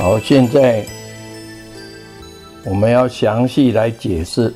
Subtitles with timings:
[0.00, 0.82] 好，现在
[2.64, 4.52] 我们要详细来解释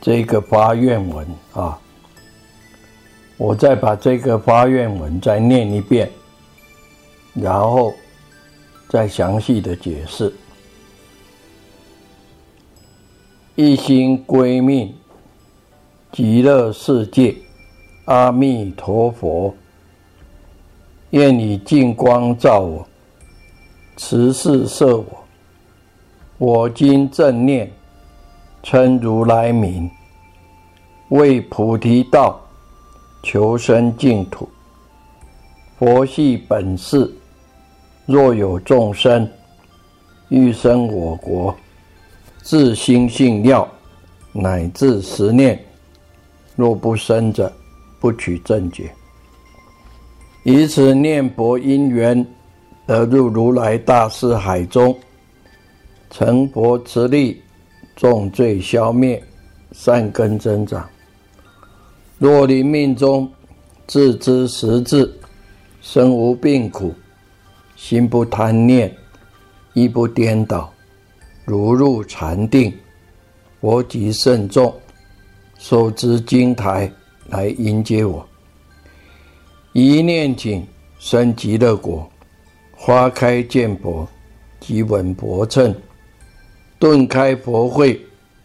[0.00, 1.78] 这个发愿文啊。
[3.36, 6.10] 我再把这个发愿文再念一遍，
[7.34, 7.92] 然后
[8.88, 10.32] 再详细的解释。
[13.56, 14.94] 一心归命，
[16.12, 17.36] 极乐世界，
[18.06, 19.54] 阿弥陀佛，
[21.10, 22.88] 愿你净光照我。
[23.96, 25.24] 慈氏摄我，
[26.38, 27.70] 我今正念，
[28.60, 29.88] 称如来名，
[31.10, 32.40] 为菩提道，
[33.22, 34.48] 求生净土。
[35.78, 37.08] 佛系本事，
[38.04, 39.28] 若有众生
[40.28, 41.54] 欲生我国，
[42.42, 43.68] 自心信要，
[44.32, 45.64] 乃至十念，
[46.56, 47.52] 若不生者，
[48.00, 48.92] 不取正觉。
[50.42, 52.26] 以此念佛因缘。
[52.86, 54.94] 得入如来大士海中，
[56.10, 57.40] 成佛持力，
[57.96, 59.22] 重罪消灭，
[59.72, 60.86] 善根增长。
[62.18, 63.30] 若临命中
[63.86, 65.10] 自知实质，
[65.80, 66.94] 身无病苦，
[67.74, 68.94] 心不贪念，
[69.72, 70.72] 意不颠倒，
[71.44, 72.72] 如入禅定，
[73.60, 74.72] 佛即慎重，
[75.58, 76.90] 手执金台
[77.28, 78.26] 来迎接我。
[79.72, 80.66] 一念紧，
[80.98, 82.06] 生极乐国。
[82.86, 84.06] 花开见佛，
[84.60, 85.74] 即闻佛称，
[86.78, 87.98] 顿开佛慧，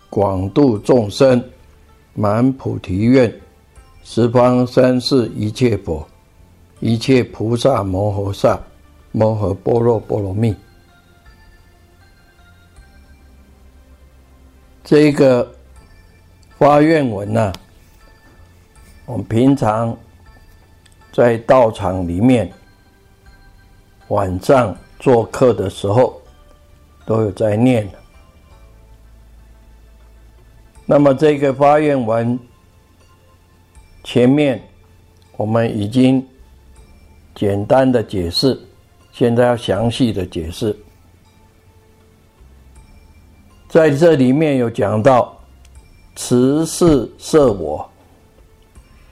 [0.10, 1.44] 广度众生，
[2.14, 3.30] 满菩提愿，
[4.02, 6.08] 十方三世一切佛，
[6.80, 8.58] 一切菩萨摩诃萨，
[9.12, 10.56] 摩诃般若波罗蜜。
[14.86, 15.54] 这个
[16.58, 17.52] 发愿文呢，
[19.06, 19.94] 我们平常
[21.12, 22.50] 在道场里面。
[24.10, 26.22] 晚上做客的时候，
[27.06, 27.90] 都有在念。
[30.86, 32.38] 那么这个发愿文
[34.04, 34.62] 前面
[35.38, 36.26] 我们已经
[37.36, 38.60] 简单的解释，
[39.12, 40.76] 现在要详细的解释。
[43.68, 45.38] 在这里面有讲到
[46.16, 47.88] 慈氏摄我，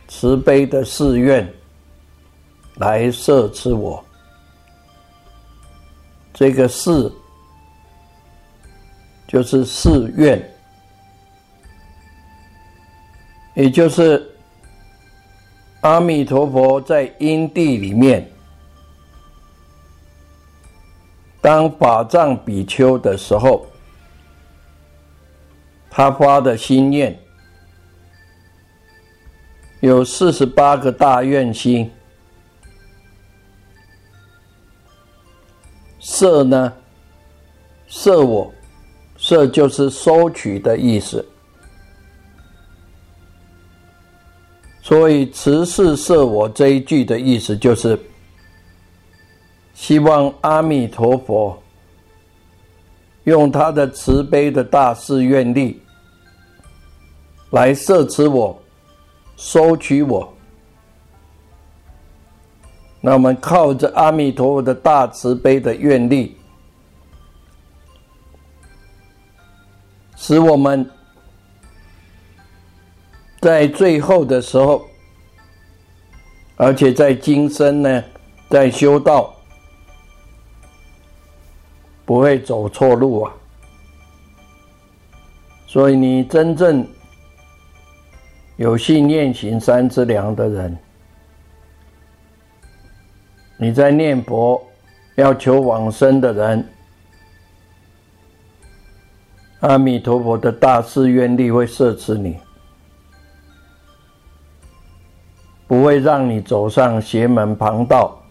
[0.07, 1.47] 慈悲的誓愿
[2.77, 4.03] 来摄持我。
[6.39, 7.11] 这个誓
[9.27, 10.39] 就是誓愿，
[13.55, 14.23] 也就是
[15.81, 18.29] 阿弥陀佛在因地里面
[21.41, 23.65] 当法藏比丘的时候，
[25.89, 27.17] 他发的心愿
[29.79, 31.91] 有四十八个大愿心。
[36.09, 36.71] 色呢？
[37.89, 38.49] 色我，
[39.17, 41.23] 色就是收取的意思。
[44.81, 47.99] 所以“慈氏摄我”这一句的意思，就是
[49.73, 51.61] 希望阿弥陀佛
[53.25, 55.77] 用他的慈悲的大誓愿力
[57.51, 58.57] 来摄持我、
[59.35, 60.36] 收取我。
[63.07, 66.35] 那我们靠着阿弥陀佛的大慈悲的愿力，
[70.17, 70.85] 使我们
[73.39, 74.85] 在最后的时候，
[76.57, 78.03] 而且在今生呢，
[78.49, 79.33] 在修道
[82.03, 83.31] 不会走错路啊。
[85.65, 86.85] 所以你真正
[88.57, 90.77] 有信念行三之良的人，
[93.57, 94.63] 你在念佛
[95.15, 96.69] 要求往生的人，
[99.61, 102.37] 阿弥陀佛的大誓愿力会摄持你，
[105.65, 108.21] 不会让你走上邪门旁道，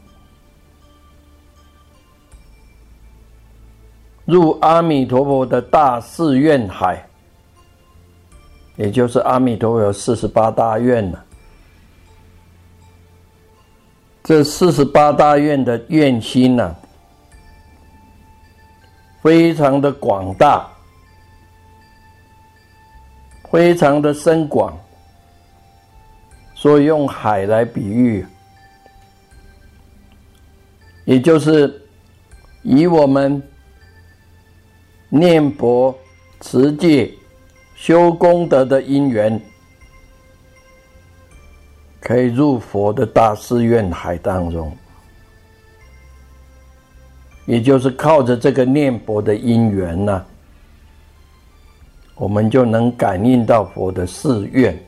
[4.25, 7.05] 入阿弥陀佛的大誓愿海。
[8.77, 11.19] 也就是阿弥陀佛有四十八大愿呢，
[14.27, 16.75] 这四十八大愿的愿心呢，
[19.23, 20.69] 非常的广大，
[23.53, 24.77] 非常的深广，
[26.57, 28.27] 所以用海来比喻，
[31.05, 31.81] 也就是
[32.65, 33.41] 以我们
[35.09, 35.97] 念佛
[36.41, 37.15] 持戒。
[37.77, 39.41] 修功德的因缘，
[42.07, 44.73] 可以入佛的大寺院海当中，
[47.47, 50.25] 也就是靠着这个念佛的因缘呢，
[52.15, 54.81] 我们就能感应到佛的寺院，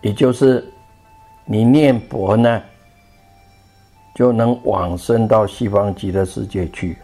[0.00, 0.66] 也就是
[1.44, 2.62] 你念佛呢，
[4.14, 6.96] 就能往生到西方极乐世界去。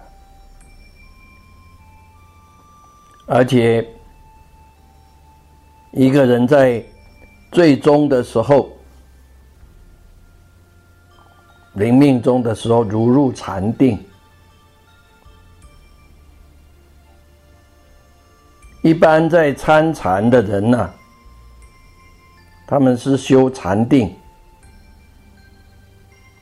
[3.26, 3.86] 而且，
[5.92, 6.82] 一个人在
[7.56, 8.70] 最终的时候，
[11.72, 13.98] 临命终的时候，如入禅定。
[18.82, 20.90] 一般在参禅的人呢，
[22.66, 24.14] 他们是修禅定，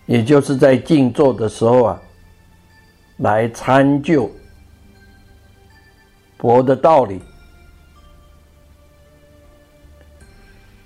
[0.07, 2.03] 也就是在静坐的时候啊，
[3.19, 4.29] 来参究。
[6.39, 7.23] 佛的道理，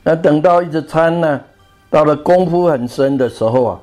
[0.09, 1.39] 那等到一直参呢，
[1.91, 3.81] 到了功夫很深的时候啊，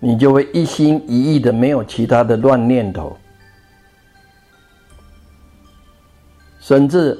[0.00, 3.16] 你就会一心一意的，没有其他的乱念头，
[6.60, 7.18] 甚至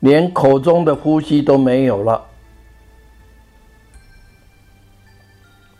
[0.00, 2.24] 连口中的呼吸都没有了。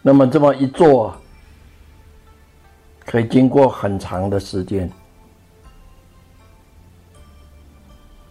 [0.02, 1.16] 那么这么一做。
[3.06, 4.92] 可以经过很长的时间，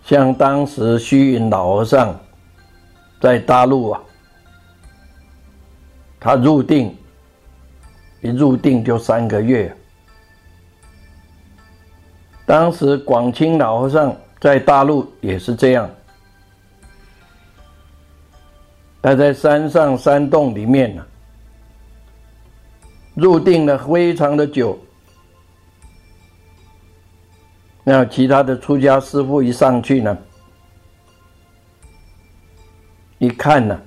[0.07, 2.17] 像当时虚云老和尚
[3.19, 4.01] 在大陆啊，
[6.17, 6.95] 他入定，
[8.21, 9.75] 一入定就三个月。
[12.45, 15.89] 当时广清老和尚在大陆也是这样，
[19.01, 21.05] 他在山上山洞里面呢。
[23.13, 24.79] 入定了非常的久，
[27.89, 30.17] 那其他的出家师傅一上去呢，
[33.17, 33.79] 一看呢，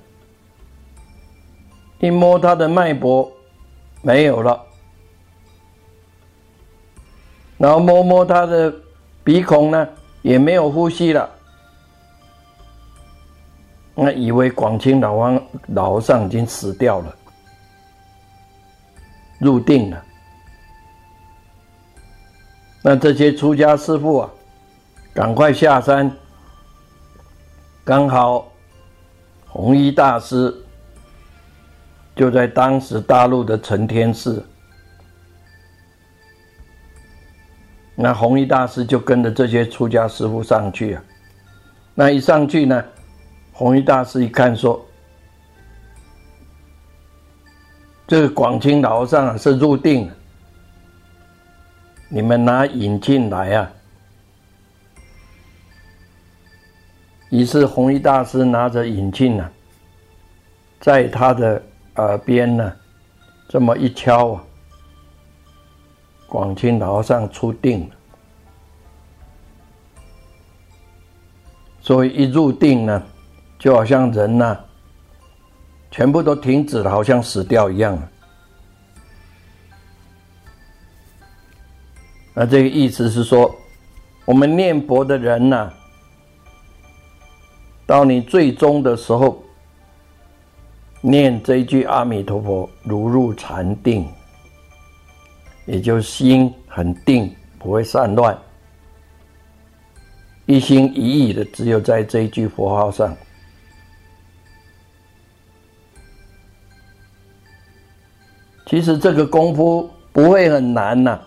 [1.99, 3.31] 一摸他的脉搏
[4.01, 4.59] 没有了，
[7.59, 8.73] 然后摸摸他的
[9.23, 9.87] 鼻孔呢，
[10.23, 11.29] 也没有呼吸了，
[13.93, 17.15] 那以为广清老王老和尚已经死掉了。
[19.37, 20.03] 入定了，
[22.81, 24.29] 那这些出家师傅啊，
[25.13, 26.11] 赶快下山。
[27.83, 28.51] 刚好
[29.47, 30.55] 弘一大师
[32.15, 34.43] 就在当时大陆的承天寺，
[37.95, 41.03] 那弘一大师就跟着这些出家师傅上去啊。
[41.93, 42.83] 那一上去呢，
[43.51, 44.83] 弘一大师一看说。
[48.07, 50.11] 这个广清老和尚啊是入定，
[52.13, 53.71] 你们拿引进来啊。
[57.29, 59.49] 于是弘一大师拿着引进呢，
[60.81, 61.63] 在他的
[61.95, 62.73] 耳边呢，
[63.47, 64.43] 这么一敲啊，
[66.27, 67.95] 广清老和尚出定了。
[71.79, 73.01] 所以一入定呢，
[73.57, 74.59] 就好像人呐。
[75.89, 77.97] 全部都停止了，好像死掉一样。
[82.33, 83.53] 那这个意思是说，
[84.25, 85.69] 我们念佛的人呐，
[87.85, 89.43] 到你最终的时候，
[91.01, 94.07] 念这一句阿弥陀佛，如入禅定，
[95.65, 98.37] 也就心很定，不会散乱，
[100.45, 103.13] 一心一意的，只有在这一句佛号上。
[108.67, 111.19] 其实这个功夫不会很难呐，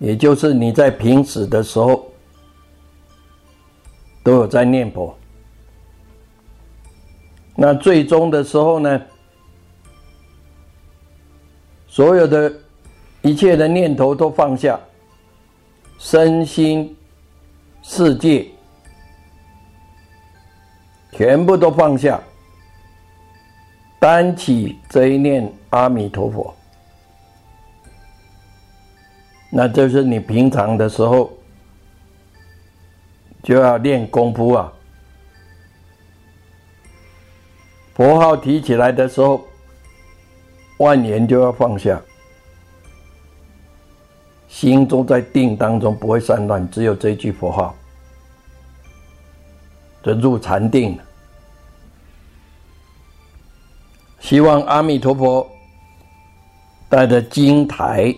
[0.00, 2.10] 也就是你在平时的时候
[4.24, 5.16] 都有在念佛。
[7.54, 9.00] 那最终的时候呢，
[11.86, 12.50] 所有的
[13.20, 14.80] 一切的念头都放下，
[15.98, 16.96] 身心
[17.82, 18.50] 世界
[21.12, 22.18] 全部都放下，
[23.98, 26.54] 单起这一念阿弥陀佛。
[29.50, 31.36] 那就是你平常的时候
[33.42, 34.72] 就要练功夫啊。
[37.94, 39.44] 佛号提起来的时候，
[40.78, 42.00] 万言就要放下，
[44.48, 47.74] 心中在定当中不会散乱，只有这句佛号，
[50.02, 50.98] 这入禅定。
[54.20, 55.50] 希望阿弥陀佛
[56.88, 58.14] 带着金台，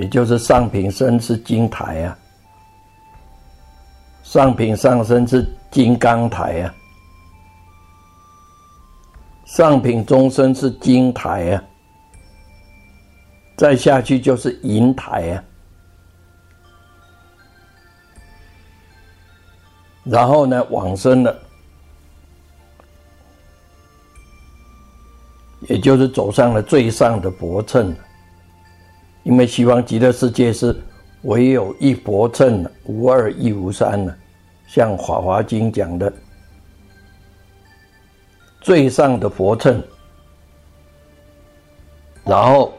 [0.00, 2.18] 也就是上品身是金台啊，
[4.22, 6.74] 上品上身是金刚台啊。
[9.44, 11.62] 上品中身是金台啊，
[13.58, 15.44] 再下去就是银台啊，
[20.04, 21.38] 然后呢往生了，
[25.68, 27.94] 也就是走上了最上的佛乘。
[29.22, 30.74] 因为西方极乐世界是
[31.22, 34.14] 唯有一佛乘无二亦无三呢，
[34.66, 36.12] 像《法华经》讲的。
[38.62, 39.82] 最上的佛乘，
[42.24, 42.74] 然后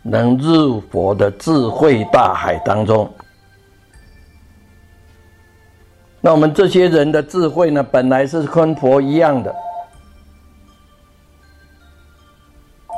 [0.00, 3.12] 能入佛的智慧大海当中。
[6.20, 9.54] 那我们这些人的智慧呢，本来是跟佛一样的，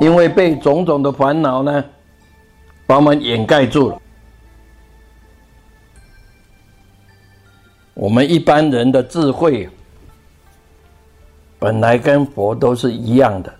[0.01, 1.85] 因为被种种的烦恼呢，
[2.87, 4.01] 把我们掩盖住了。
[7.93, 9.69] 我们一般人的智慧。
[11.59, 13.53] 本来跟佛都是一样的，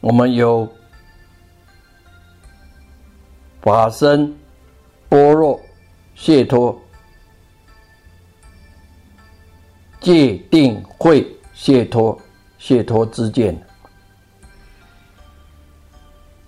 [0.00, 0.70] 我们有
[3.62, 4.36] 法身、
[5.08, 5.58] 般若、
[6.14, 6.78] 解脱、
[9.98, 11.26] 戒定慧、
[11.60, 12.18] 解脱、
[12.58, 13.60] 解脱之见，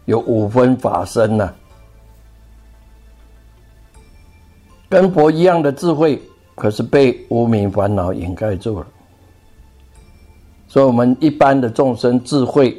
[0.06, 1.52] 有五分法身呐，
[4.88, 6.20] 跟佛一样的智慧。
[6.56, 8.86] 可是被无名烦恼掩盖住了，
[10.68, 12.78] 所以我们一般的众生智慧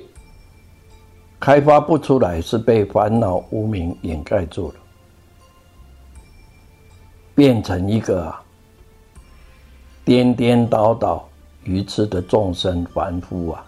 [1.40, 4.76] 开发不出来，是被烦恼无名掩盖住了，
[7.34, 8.32] 变成一个
[10.06, 11.28] 颠颠倒倒、
[11.64, 13.66] 愚痴的众生凡夫啊！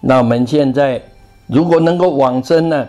[0.00, 1.02] 那我们现在
[1.46, 2.88] 如果能够往生呢？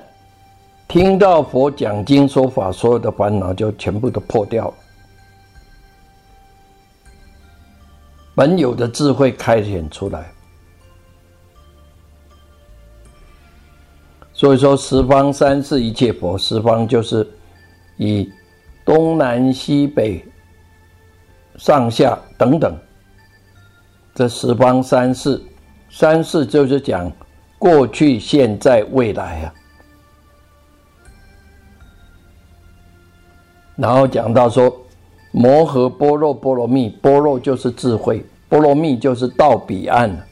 [0.88, 4.74] 听到佛讲经说法，所有的烦恼就全部都破掉了，
[8.36, 10.30] 本有的智慧开显出来。
[14.34, 17.26] 所以说，十方三世一切佛，十方就是
[17.96, 18.30] 以
[18.84, 20.26] 东南西北、
[21.58, 22.78] 上下等等
[24.14, 25.42] 这十方三世，
[25.90, 27.12] 三世就是讲
[27.58, 29.54] 过去、现在、未来啊。
[33.76, 34.76] 然后讲到说，
[35.32, 40.28] 摩诃般若波罗蜜，般若就是智慧，波罗蜜就是到彼岸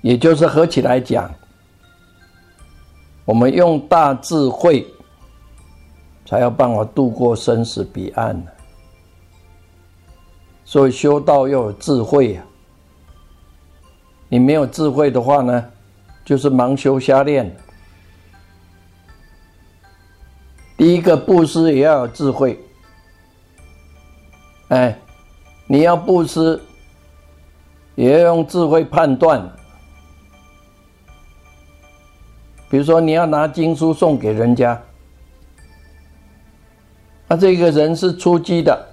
[0.00, 1.32] 也就是合起来讲，
[3.24, 4.86] 我们用大智慧，
[6.24, 8.50] 才有办法度过生死彼岸呢
[10.64, 12.42] 所以修道要有智慧呀，
[14.28, 15.70] 你没有智慧的话呢，
[16.24, 17.54] 就是盲修瞎练。
[20.76, 22.58] 第一个布施也要有智慧，
[24.68, 24.98] 哎，
[25.66, 26.60] 你要布施，
[27.94, 29.48] 也要用智慧判断。
[32.68, 34.82] 比如说，你要拿经书送给人家，
[37.28, 38.86] 啊，这个人是出击的，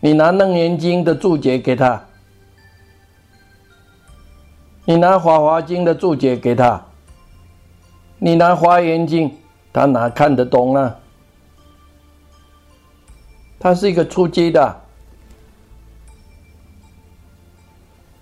[0.00, 2.04] 你拿《楞严经》的注解给他，
[4.84, 6.84] 你拿《法华经》的注解给他。
[8.18, 9.36] 你拿华严经，
[9.72, 10.96] 他哪看得懂啊？
[13.58, 14.80] 他是一个出击的，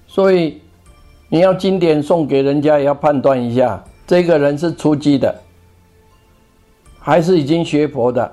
[0.07, 0.63] 所以
[1.29, 5.35] 你要经典送给人家，也要判断一下，这个人是出击的，
[7.01, 8.31] 还是已经学佛的？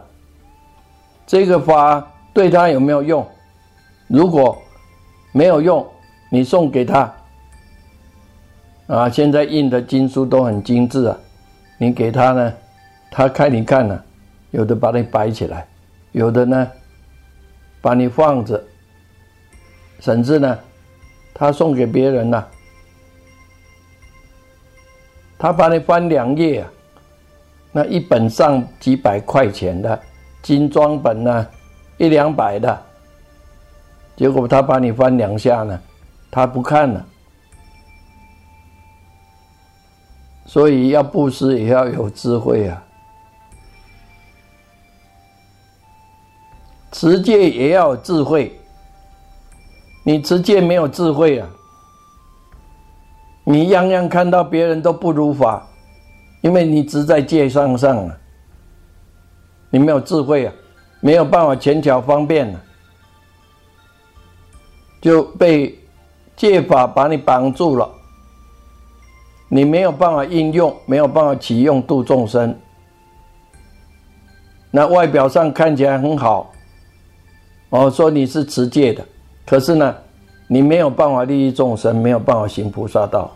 [1.25, 3.25] 这个法对他有没有用？
[4.07, 4.62] 如果
[5.31, 5.88] 没有用，
[6.29, 7.15] 你送给他
[8.88, 11.17] 啊，现在印的经书都很精致啊，
[11.77, 12.53] 你给他呢，
[13.09, 14.03] 他看你看呢，
[14.51, 15.65] 有的把你摆起来，
[16.12, 16.69] 有的呢
[17.79, 18.62] 把你放着，
[20.01, 20.59] 甚至呢，
[21.33, 22.45] 他送给别人了，
[25.39, 26.72] 他把你翻两页啊。
[27.72, 30.00] 那一本上几百块钱的
[30.41, 31.48] 精装本呢，
[31.98, 32.81] 一两百的，
[34.15, 35.79] 结果他把你翻两下呢，
[36.29, 37.05] 他不看了。
[40.46, 42.84] 所以要布施也要有智慧啊，
[46.91, 48.60] 持戒也要有智慧。
[50.03, 51.48] 你持戒没有智慧啊，
[53.50, 55.65] 你样样看到别人都不如法。
[56.41, 58.18] 因为你只在戒上上啊，
[59.70, 60.53] 你没有智慧啊，
[61.01, 62.62] 没有办法前巧方便啊，
[65.01, 65.77] 就被
[66.38, 67.89] 戒法把你绑住了，
[69.50, 72.58] 你没有办法应用，没有办法启用度众生。
[74.72, 76.53] 那外表上看起来很好，
[77.72, 79.03] 哦，说你是持戒的，
[79.46, 79.94] 可是呢，
[80.48, 83.29] 你没有办法利益众生，没有办法行菩萨道。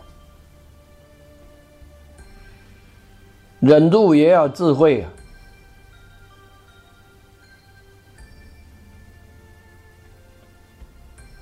[3.64, 5.06] 忍辱也要智慧，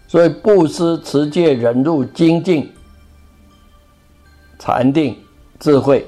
[0.06, 2.72] 所以布施、持戒、忍辱、精进、
[4.56, 5.18] 禅定、
[5.58, 6.06] 智慧，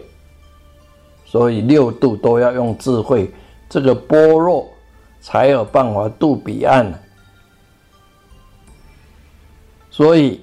[1.25, 3.29] 所以六度都要用智慧，
[3.69, 4.71] 这个般若
[5.21, 6.95] 才有办法渡彼岸。
[9.91, 10.41] 所以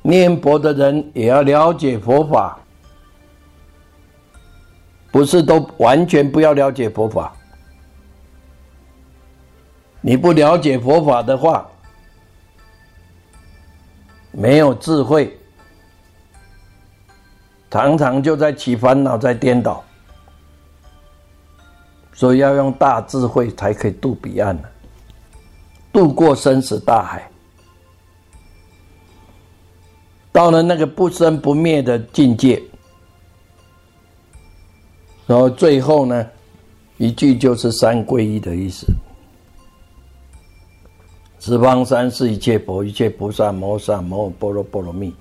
[0.00, 2.56] 念佛的人也要了解佛法。
[5.10, 7.34] 不是都完全不要了解佛法。
[10.00, 11.68] 你不了解佛法的话，
[14.30, 15.38] 没有智慧，
[17.70, 19.84] 常常就在起烦恼，在颠倒。
[22.12, 24.68] 所以要用大智慧才可以渡彼岸呢，
[25.92, 27.30] 渡过生死大海，
[30.30, 32.62] 到了那个不生不灭的境界。
[35.30, 36.26] 然后最后呢，
[36.96, 38.84] 一句就是三皈依的意思。
[41.38, 45.14] 十方三世一切佛，一切菩萨摩萨摩诃般若波罗蜜，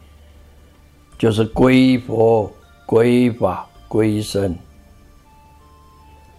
[1.19, 2.51] 就是皈依佛、
[2.87, 4.55] 皈依法、皈依僧。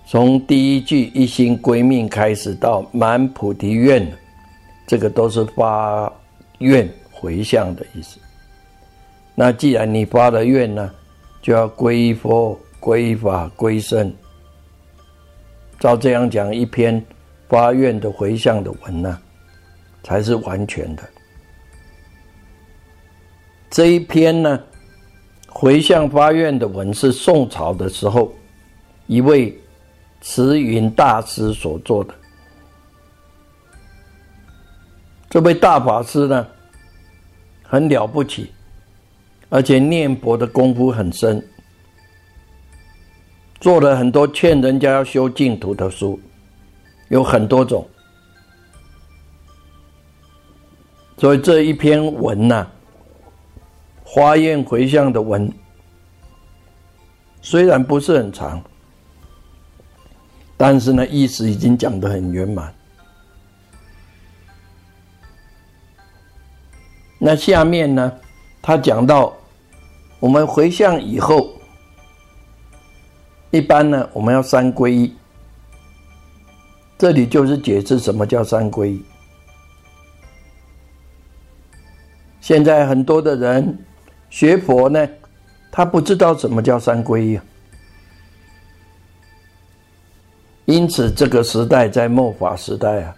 [0.04, 4.04] 从第一句一心归命开始，到满菩提愿，
[4.84, 6.12] 这个都是发
[6.58, 8.18] 愿回向的意思。
[9.36, 10.90] 那既然你发了愿呢，
[11.40, 12.58] 就要皈依佛。
[12.80, 14.10] 归法归僧，
[15.78, 17.04] 照这样讲，一篇
[17.46, 19.20] 发愿的回向的文呢，
[20.02, 21.02] 才是完全的。
[23.68, 24.58] 这一篇呢，
[25.46, 28.32] 回向发愿的文是宋朝的时候
[29.06, 29.56] 一位
[30.22, 32.14] 慈云大师所做的。
[35.28, 36.46] 这位大法师呢，
[37.62, 38.50] 很了不起，
[39.50, 41.46] 而且念佛的功夫很深。
[43.60, 46.18] 做了很多劝人家要修净土的书，
[47.08, 47.86] 有很多种，
[51.18, 52.66] 所以这一篇文呐，
[54.02, 55.52] 花宴回向的文，
[57.42, 58.62] 虽然不是很长，
[60.56, 62.74] 但是呢，意思已经讲得很圆满。
[67.18, 68.10] 那下面呢，
[68.62, 69.36] 他讲到
[70.18, 71.59] 我们回向以后。
[73.50, 75.14] 一般呢，我们要三皈依。
[76.96, 79.02] 这里就是解释什么叫三皈依。
[82.40, 83.78] 现在很多的人
[84.28, 85.08] 学佛呢，
[85.70, 87.40] 他不知道什么叫三皈依，
[90.66, 93.14] 因此这个时代在末法时代啊，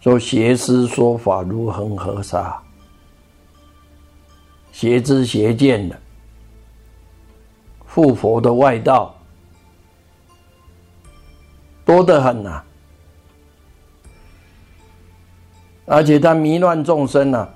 [0.00, 2.62] 说邪师说法如恒河沙。
[4.72, 5.96] 邪知邪见的，
[7.86, 9.14] 复佛的外道
[11.84, 12.62] 多得很呐，
[15.84, 17.48] 而且他迷乱众生呐，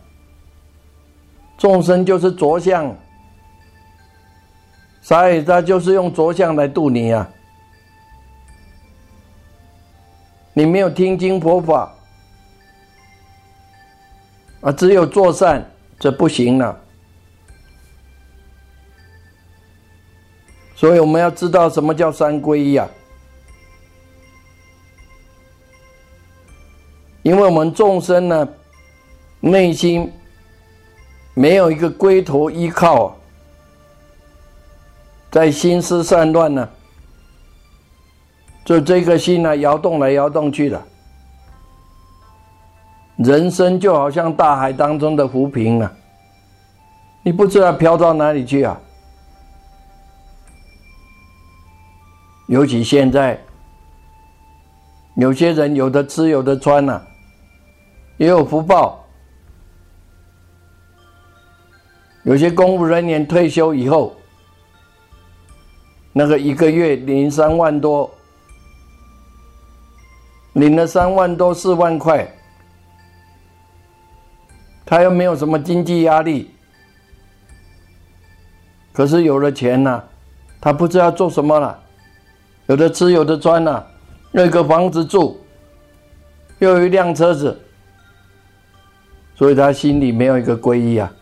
[1.57, 2.95] 众生就是着相，
[5.01, 7.27] 所以他就是用着相来度你啊，
[10.53, 11.93] 你没有听经佛法
[14.61, 15.65] 啊，只有做善，
[15.99, 16.79] 这不行了。
[20.77, 22.87] 所以我们要知道什么叫三皈依啊？
[27.23, 28.49] 因为我们众生呢，
[29.41, 30.13] 内心
[31.33, 33.17] 没有一个归头依靠，
[35.31, 36.69] 在心思散乱呢，
[38.65, 40.81] 就这颗心呢摇动来摇动去的，
[43.17, 45.91] 人生就好像大海当中的浮萍啊，
[47.23, 48.79] 你不知道飘到哪里去啊。
[52.47, 53.41] 尤其现在，
[55.17, 57.03] 有些人有的吃有的穿呐。
[58.19, 59.05] 也有福报，
[62.23, 64.17] 有些公务人员退休以后，
[66.15, 68.11] 那个一个月领三万多，
[70.55, 72.27] 领了三万多四万块，
[74.87, 76.51] 他又没有什么经济压力，
[78.95, 80.03] 可是有了钱呐，
[80.59, 81.79] 他不知道做什么了，
[82.67, 83.85] 有的吃有的穿呐，
[84.33, 85.41] 有个房子住，
[86.59, 87.61] 又有一辆车子。
[89.35, 91.13] 所以他心里没有一个皈依啊，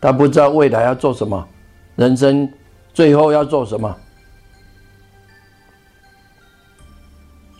[0.00, 1.48] 他不知道未来要做什么，
[1.96, 2.48] 人生
[2.94, 3.94] 最后要做什么，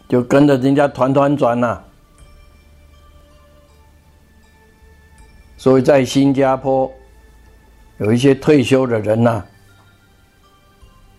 [0.09, 1.83] 就跟着人家团团转呐。
[5.57, 6.89] 所以在新加坡
[7.99, 9.45] 有一些退休的人呐，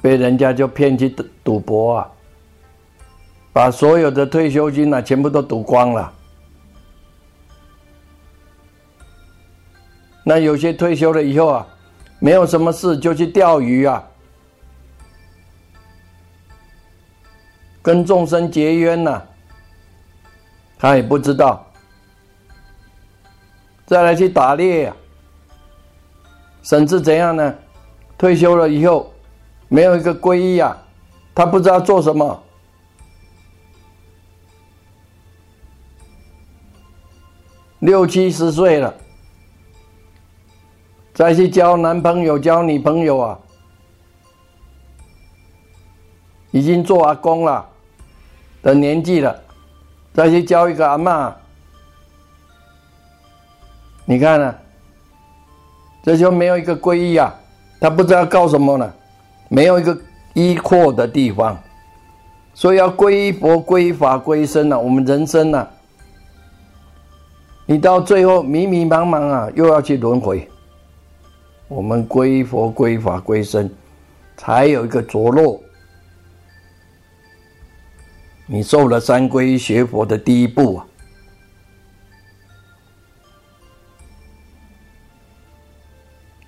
[0.01, 2.12] 被人家就骗去赌赌博啊，
[3.51, 6.13] 把所有的退休金呐全部都赌光了。
[10.23, 11.67] 那有些退休了以后啊，
[12.19, 14.03] 没有什么事就去钓鱼啊，
[17.81, 19.21] 跟众生结冤呐，
[20.77, 21.65] 他也不知道。
[23.86, 24.95] 再来去打猎，啊
[26.62, 27.55] 甚至怎样呢？
[28.17, 29.13] 退休了以后，
[29.69, 30.77] 没有一个皈依啊，
[31.36, 32.43] 他不知道做什么，
[37.80, 38.93] 六七十岁了。
[41.13, 43.39] 再去交男朋友、交女朋友啊，
[46.51, 47.67] 已经做阿公了
[48.62, 49.43] 的年纪了，
[50.13, 51.36] 再去交一个阿妈，
[54.06, 54.56] 你看呢？
[56.03, 57.36] 这就没有一个皈依啊，
[57.82, 58.93] 他不知道告什么呢，
[59.49, 59.97] 没有一个
[60.33, 61.57] 依靠的地方，
[62.53, 64.77] 所以要皈依佛、皈法、皈僧啊。
[64.77, 65.67] 我们人生呢，
[67.65, 70.47] 你到最后迷迷茫茫啊，又要去轮回。
[71.67, 73.69] 我们归佛、归法、归僧，
[74.38, 75.62] 才有一个着落。
[78.45, 80.88] 你受了三归学佛的第一步啊，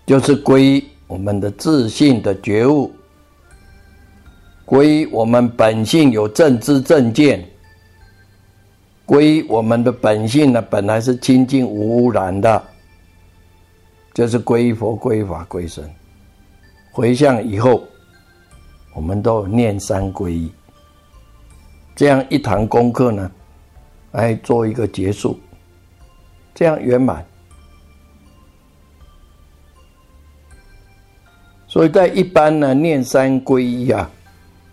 [0.06, 2.94] 就是归我们的自信的觉悟，
[4.64, 7.44] 归我们本性有正知正见，
[9.08, 12.64] 归我们的本性呢，本来是清净无污染的。
[14.14, 15.84] 就是归佛、归法、归僧，
[16.92, 17.84] 回向以后，
[18.94, 20.52] 我们都念三皈依，
[21.96, 23.32] 这样一堂功课呢，
[24.12, 25.40] 来做一个结束，
[26.54, 27.26] 这样圆满。
[31.70, 34.10] 所以在一般呢，念三皈依啊，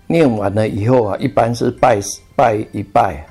[0.07, 2.01] 念完了以后啊，一般是拜
[2.35, 3.23] 拜一拜，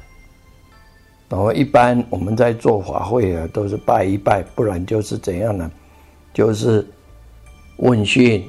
[1.28, 5.70] 然后一般我们在做法会啊，都是拜一拜，不然就是怎样呢？
[6.32, 6.88] 就是
[7.78, 8.48] 问讯，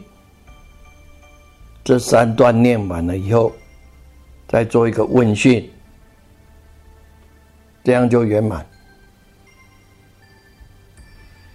[1.83, 3.51] 这三段念完了以后，
[4.47, 5.67] 再做一个问讯，
[7.83, 8.67] 这样就圆满。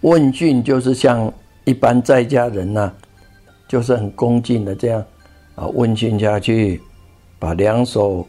[0.02, 1.32] 问讯就是像
[1.64, 2.92] 一般在家人呐，
[3.72, 5.02] 就是很恭敬的这样
[5.56, 6.82] 啊问讯下去，
[7.40, 8.28] 把两手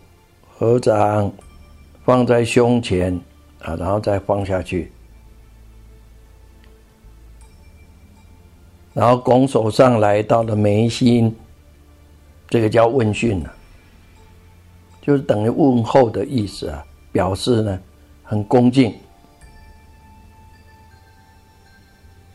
[0.49, 1.33] 合掌
[2.05, 3.13] 放在胸前
[3.59, 4.93] 啊，然后再放下去。
[8.95, 11.35] 然后拱手上来到了眉心，
[12.49, 13.53] 这个叫问讯了，
[15.01, 17.81] 就是等于问候的意思啊，表示呢
[18.23, 18.95] 很恭敬，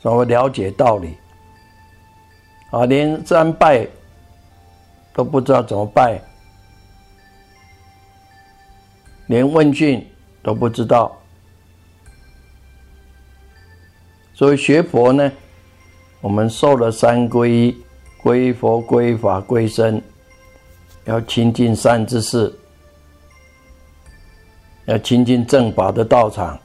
[0.04, 1.16] 稍微了解道理
[2.78, 3.88] 啊，连三拜
[5.14, 6.22] 都不知道怎么拜，
[9.28, 10.06] 连问讯
[10.44, 11.18] 都不知道，
[14.34, 15.32] 所以学佛呢。
[16.20, 17.78] 我们受了三皈依，
[18.24, 20.02] 皈佛、皈法、皈僧，
[21.06, 22.52] 要亲近善知识，
[24.86, 26.60] 要亲近正法的道场。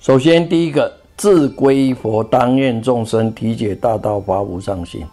[0.00, 5.06] 首先，第一个自归佛，当愿众生体解大道，发无上心。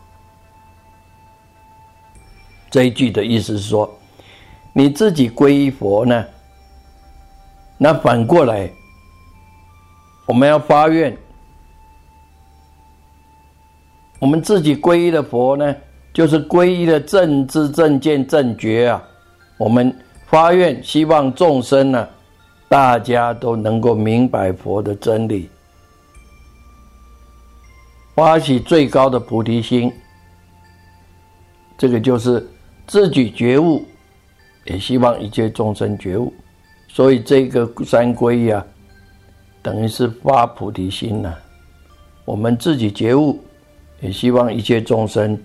[2.69, 3.89] 这一句的意思是说，
[4.71, 6.26] 你自己皈依佛呢，
[7.78, 8.71] 那反过来，
[10.26, 11.15] 我们要发愿，
[14.19, 15.76] 我们自己皈依的佛呢，
[16.13, 19.04] 就是皈依的正知正见正觉啊。
[19.58, 19.93] 我们
[20.28, 22.08] 发愿，希望众生呢，
[22.70, 25.50] 大家都能够明白佛的真理，
[28.16, 29.92] 发起最高的菩提心，
[31.78, 32.46] 这个就是。
[32.90, 33.84] 自己觉悟，
[34.64, 36.34] 也希望一切众生觉悟，
[36.88, 38.66] 所以这个三归呀，
[39.62, 41.36] 等于是发菩提心呐。
[42.24, 43.44] 我们自己觉悟，
[44.00, 45.38] 也希望一切众生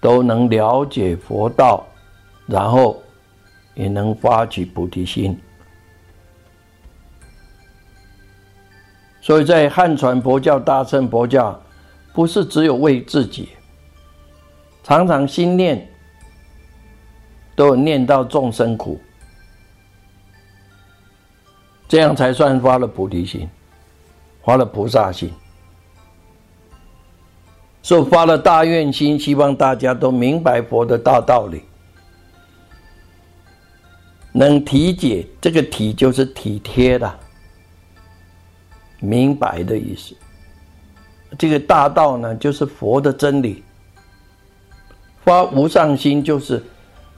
[0.00, 1.84] 都能了解佛道，
[2.46, 3.02] 然后
[3.74, 5.36] 也能发起菩提心。
[9.24, 11.58] 所以在汉传佛教、大乘佛教，
[12.12, 13.48] 不是只有为自己，
[14.82, 15.88] 常常心念。
[17.56, 19.00] 都有念到众生苦，
[21.86, 23.48] 这样才算发了菩提心，
[24.42, 25.32] 发了菩萨心，
[27.80, 31.62] 所以发了大愿心，希望大家都明白佛的大道理，
[34.32, 35.24] 能体解。
[35.40, 37.18] 这个体就是体贴的，
[39.04, 40.16] 明白的意思。
[41.38, 43.62] 这个大道呢，就是佛的真理。
[45.24, 46.64] 发无上心就是。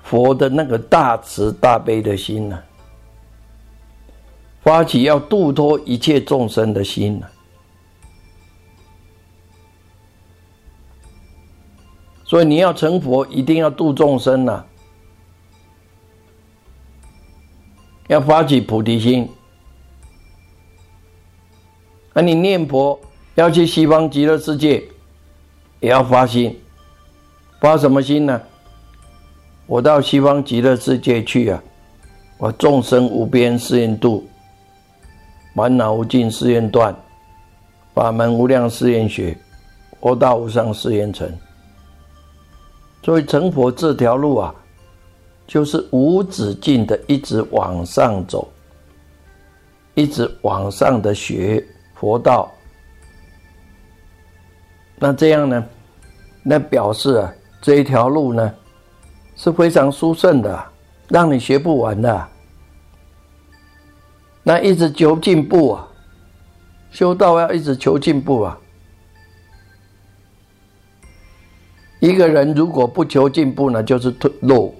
[0.08, 2.62] 佛的那个大慈大悲的心呢，
[4.62, 7.26] 发起要度脱一切众生的心呢，
[12.22, 14.64] 所以你要成佛，一定要度众生呐，
[18.06, 19.28] 要发起菩提心。
[22.16, 22.98] 那你念佛
[23.34, 24.82] 要去西方极乐世界，
[25.80, 26.58] 也要发心，
[27.60, 28.40] 发什么心呢？
[29.66, 31.62] 我到西方极乐世界去啊！
[32.38, 34.26] 我众生无边誓愿度，
[35.54, 36.96] 烦恼无尽誓愿断，
[37.92, 39.36] 法门无量誓愿学，
[40.00, 41.30] 佛道无上誓愿成。
[43.02, 44.54] 所以成佛这条路啊，
[45.46, 48.48] 就是无止境的一直往上走，
[49.92, 51.62] 一直往上的学
[51.98, 52.52] 佛道。
[54.98, 55.66] 那这样呢？
[56.42, 58.54] 那表示啊，这一条路呢？
[59.34, 60.64] 是非常殊胜的，
[61.08, 62.28] 让你学不完的。
[64.42, 65.88] 那一直求进步啊，
[66.90, 68.58] 修道要一直求进步啊。
[72.00, 74.72] 一个人如果不求进步呢，就是退落。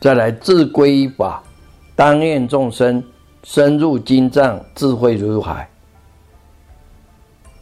[0.00, 1.42] 再来自归法，
[1.96, 3.02] 当愿众生
[3.44, 5.68] 深入经藏，智慧如海。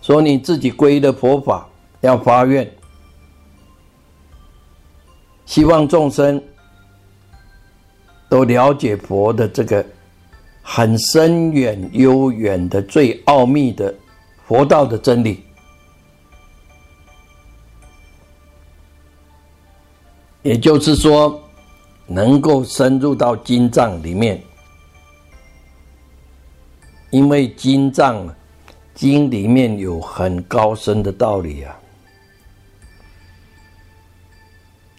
[0.03, 1.69] 说你自己皈依的佛法
[2.01, 2.71] 要发愿。
[5.45, 6.43] 希望众生
[8.29, 9.85] 都了解佛的这个
[10.61, 13.95] 很深远、悠远的、最奥秘的
[14.47, 15.45] 佛道的真理，
[20.43, 21.41] 也就是说，
[22.07, 24.43] 能够深入到经藏里面，
[27.17, 28.29] 因为经藏
[28.95, 31.75] 经里面有很高深的道理啊。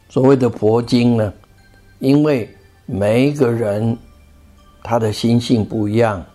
[0.10, 1.32] 所谓的佛经呢，
[2.00, 2.50] 因为
[2.88, 3.96] 每一个人
[4.84, 6.26] 他的心性不一样，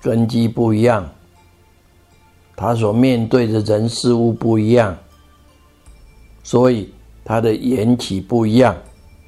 [0.00, 1.06] 根基不一样，
[2.56, 4.96] 他所面对的人事物不一样，
[6.42, 8.74] 所以他的缘起不一样，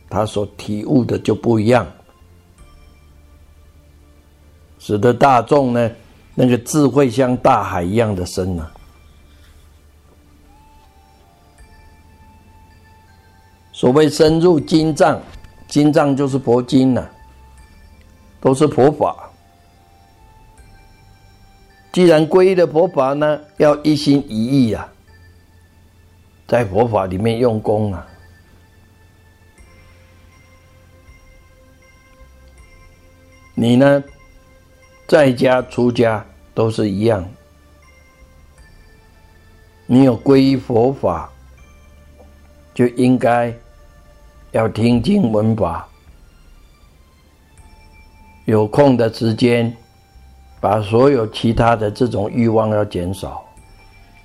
[0.09, 1.87] 他所体悟的就不一样，
[4.84, 5.90] 使得大众呢，
[6.34, 8.68] 那个智慧像大海一样的深呢。
[13.72, 15.22] 所谓深入经藏，
[15.68, 17.08] 经藏就是佛经呐，
[18.40, 19.30] 都是佛法。
[21.92, 24.92] 既然皈依的佛法呢，要一心一意啊，
[26.48, 28.04] 在佛法里面用功啊。
[33.54, 34.02] 你呢，
[35.12, 37.22] 在家出家都是一样，
[39.85, 41.31] 你有皈依佛法，
[42.72, 43.55] 就应该。
[44.53, 45.87] 要听经闻法，
[48.46, 49.77] 有空的时间，
[50.61, 53.44] 把所有其他的这种欲望要减少，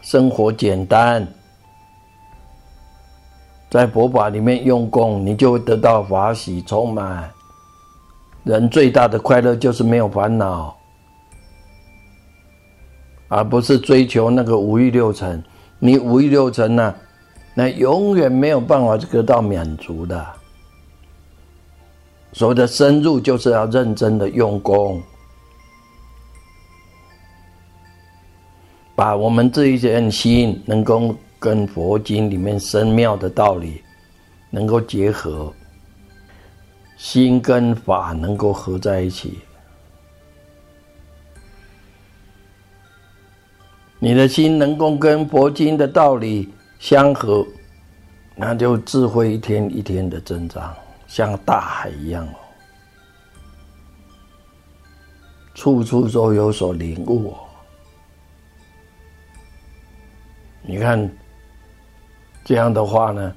[0.02, 1.28] 生活简单，
[3.70, 7.30] 在佛法里面用功，你就会得到法喜充满。
[8.44, 10.77] 人最大的快乐就是没有烦恼，
[13.28, 15.44] 而不是追求那个五欲六尘。
[15.80, 16.96] 你五欲六尘呢，
[17.54, 20.26] 那永远没有办法得到满足的。
[22.34, 25.02] 所谓的深入，就是要认真的用功，
[28.96, 33.82] 把我们这一件心能够跟佛经里面深妙的道理
[34.50, 35.52] 能够结合，
[36.98, 39.40] 心跟法能够合在一起。
[44.00, 47.46] 你的心能够跟佛经的道理相合，
[48.36, 50.76] 那就智慧一天一天的增长，
[51.08, 52.38] 像大海一样哦，
[55.56, 57.38] 处处都有所领悟哦。
[60.62, 61.10] 你看
[62.46, 63.36] 这样的话呢，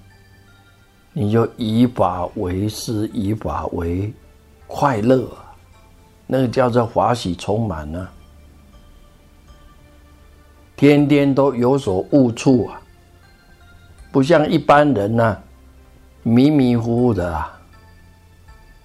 [1.15, 4.13] 你就以法为师，以法为
[4.67, 5.27] 快乐，
[6.27, 8.07] 那个叫做法喜充满呢。
[10.81, 12.81] 天天都有所悟处啊，
[14.11, 15.37] 不像一般人呐，
[16.23, 17.61] 迷迷糊糊的啊。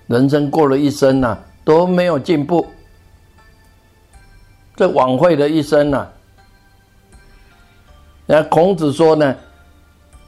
[0.07, 2.67] 人生过了一生呐，都没有进步。
[4.75, 6.05] 这晚会的一生呐，
[8.25, 9.33] 那孔子说呢：“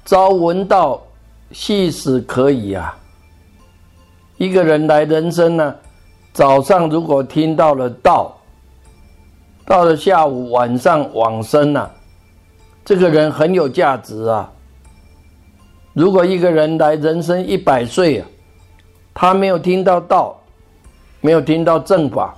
[0.06, 1.04] 朝闻道，
[1.52, 2.98] 夕死可矣啊。”
[4.40, 5.76] 一个人来人生呢，
[6.32, 8.37] 早上如果听到了道。
[9.68, 11.94] 到了下午、晚上往生了，
[12.86, 14.50] 这个人很有价值啊。
[15.92, 18.28] 如果一个人来人生一百岁啊，
[19.14, 20.40] 他没有听到道，
[21.20, 22.34] 没有听到正法，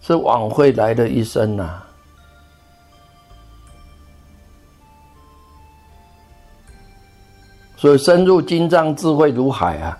[0.00, 1.80] 是枉费来的一生呐。
[7.76, 9.96] 所以深入经藏，智慧如海啊。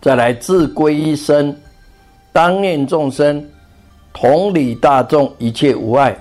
[0.00, 1.54] 再来自归一生，
[2.32, 3.44] 当念众生。
[4.12, 6.16] 同理大众，一切无碍。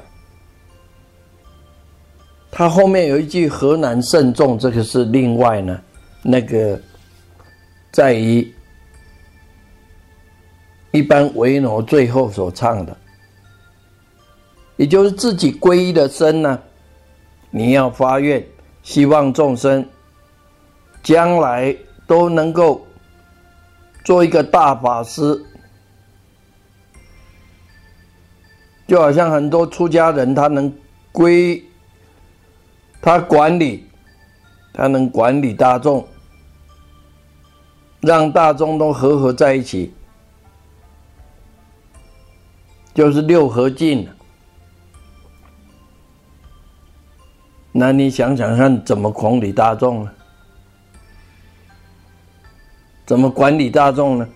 [2.51, 5.79] 他后面有一句“河南慎重”，这个是另外呢，
[6.23, 6.79] 那个
[7.91, 8.51] 在于
[10.91, 12.97] 一般维诺最后所唱的，
[14.75, 16.59] 也就是自己皈依的身呢，
[17.51, 18.43] 你要发愿，
[18.81, 19.85] 希望众生
[21.03, 21.75] 将来
[22.07, 22.85] 都能够
[24.03, 25.43] 做一个大法师。
[28.87, 30.73] 就好像很多出家人，他能
[31.11, 31.61] 归，
[33.01, 33.85] 他管理，
[34.73, 36.07] 他能管理大众，
[37.99, 39.93] 让大众都和合在一起，
[42.93, 44.07] 就是六合敬。
[47.73, 50.11] 那你想想看，怎么管理大众呢？
[53.05, 54.29] 怎么管理大众呢？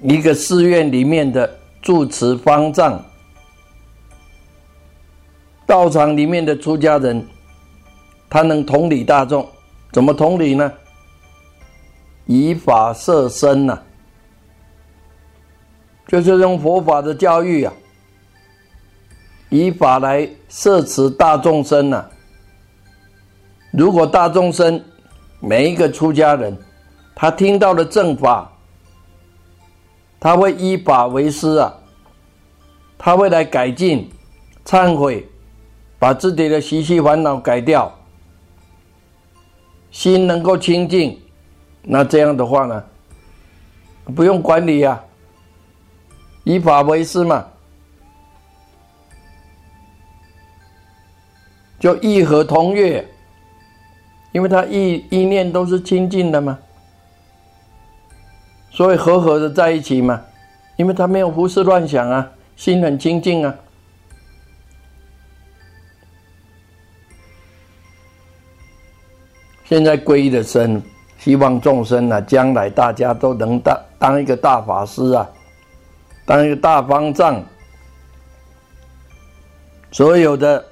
[0.00, 1.58] 一个寺院里面的。
[1.84, 2.98] 住持方丈，
[5.66, 7.22] 道场里面的出家人，
[8.30, 9.46] 他能同理大众，
[9.92, 10.72] 怎么同理呢？
[12.24, 13.78] 以法摄身呐，
[16.08, 17.72] 就是用佛法的教育啊，
[19.50, 22.08] 以法来摄持大众生呐。
[23.72, 24.82] 如果大众生
[25.38, 26.56] 每一个出家人，
[27.14, 28.50] 他听到了正法。
[30.18, 31.74] 他会依法为师啊，
[32.96, 34.10] 他会来改进、
[34.64, 35.28] 忏悔，
[35.98, 37.92] 把自己的习气烦恼改掉，
[39.90, 41.20] 心能够清净。
[41.82, 42.82] 那这样的话呢，
[44.14, 45.04] 不用管理呀，
[46.44, 47.46] 依法为师嘛，
[51.78, 53.06] 就义和同悦，
[54.32, 56.58] 因为他意意念都是清净的嘛。
[58.74, 60.20] 所以和和的在一起嘛，
[60.76, 63.54] 因为他没有胡思乱想啊，心很清净啊。
[69.64, 70.82] 现在皈依的身，
[71.18, 75.30] 希望众生啊，将来大家都能当当一个大法师啊，
[76.26, 77.40] 当一个大方丈。
[79.92, 80.62] 所有的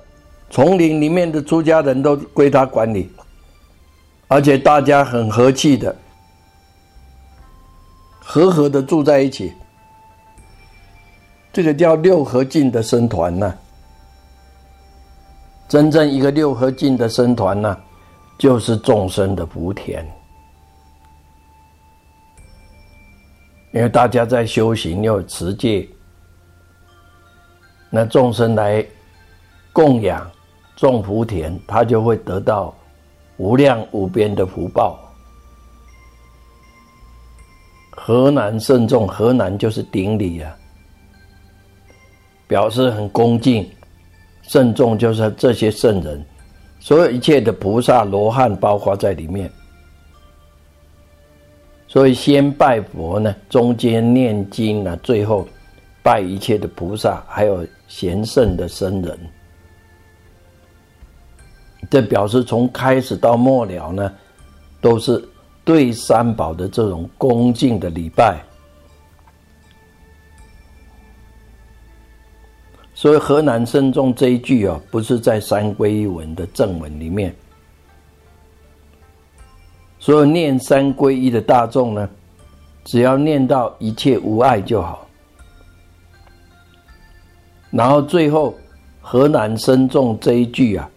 [0.50, 3.08] 丛林里面的出家人都归他管理，
[4.26, 5.94] 而且大家很和气的。
[8.24, 9.52] 和和的住在一起，
[11.52, 13.54] 这个叫六合敬的僧团呢。
[15.68, 17.76] 真正一个六合敬的僧团呢，
[18.38, 20.06] 就是众生的福田。
[23.72, 25.88] 因为大家在修行，又持戒，
[27.88, 28.86] 那众生来
[29.72, 30.30] 供养
[30.76, 32.74] 种福田，他就会得到
[33.38, 35.01] 无量无边的福报。
[38.04, 40.52] 河南慎重，河南就是顶礼啊。
[42.48, 43.64] 表示很恭敬、
[44.42, 46.20] 慎重，就是这些圣人，
[46.80, 49.48] 所有一切的菩萨、罗汉，包括在里面。
[51.86, 55.46] 所以先拜佛呢，中间念经呢，最后
[56.02, 59.16] 拜一切的菩萨，还有贤圣的僧人。
[61.88, 64.12] 这表示从开始到末了呢，
[64.80, 65.22] 都是
[65.64, 68.40] 对三宝的这种恭敬的礼拜。
[72.94, 77.34] 所以河南僧众这一句啊，不是在三皈依文的正文里面。
[79.98, 82.08] 所有念三皈依的大众呢，
[82.84, 85.06] 只要念到一切无碍就好。
[87.70, 88.54] 然后最后
[89.00, 90.88] 河南僧众这一句啊，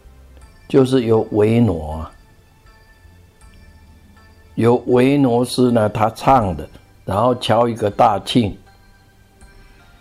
[0.68, 2.06] 就是由维诺，
[4.56, 6.68] 由维诺斯呢他唱的，
[7.04, 8.54] 然后敲一个大磬，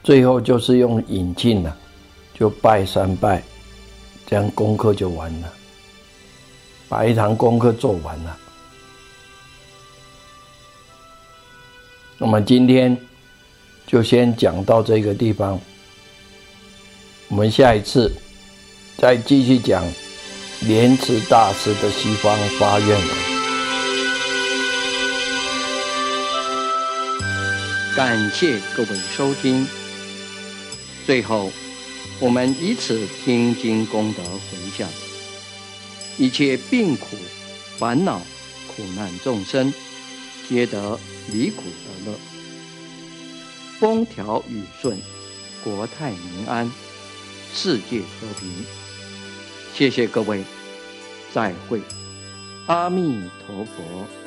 [0.02, 1.76] 最后就是用引磬呢，
[2.32, 3.42] 就拜三拜，
[4.26, 5.52] 这样功课就完了，
[6.88, 8.38] 把一堂功课做完了。
[12.16, 12.96] 那么今天
[13.86, 15.60] 就先讲到这个地方，
[17.28, 18.10] 我们下一次
[18.96, 19.84] 再继续讲
[20.62, 23.33] 莲池大师的西方发愿文。
[27.94, 29.64] 感谢各位收听。
[31.06, 31.52] 最后，
[32.18, 34.88] 我们以此听经功德回向，
[36.18, 37.16] 一切病苦、
[37.78, 38.20] 烦恼、
[38.66, 39.72] 苦难众生，
[40.48, 40.98] 皆得
[41.32, 42.18] 离苦得乐，
[43.78, 44.98] 风调雨顺，
[45.62, 46.68] 国泰民安，
[47.54, 48.50] 世界和平。
[49.72, 50.42] 谢谢各位，
[51.32, 51.80] 再会，
[52.66, 54.23] 阿弥陀佛。